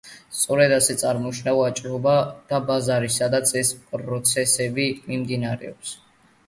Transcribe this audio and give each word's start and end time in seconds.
სწორედ 0.35 0.71
ასე 0.77 0.95
წარმოიშვა 1.01 1.53
ვაჭრობა 1.59 2.13
და 2.53 2.63
ბაზარი, 2.71 3.13
სადაც 3.19 3.55
ეს 3.63 3.75
პროცესები 3.93 4.93
მიმდინარეობს. 5.13 5.97